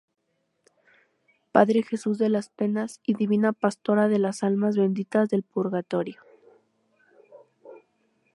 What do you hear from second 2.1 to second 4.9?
de las Penas y Divina Pastora de las almas